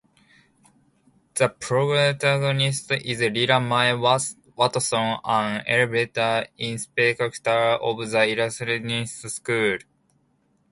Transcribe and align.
The 1.35 1.47
protagonist 1.49 2.89
is 2.91 3.19
Lila 3.19 3.61
Mae 3.61 3.93
Watson, 3.93 5.17
an 5.23 5.63
elevator 5.67 6.47
inspector 6.57 7.25
of 7.51 7.97
the 8.09 8.17
"Intuitionist" 8.17 9.29
school. 9.29 9.77